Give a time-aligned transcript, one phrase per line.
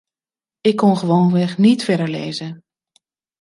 [0.61, 2.63] Ik kon gewoonweg niet verder lezen.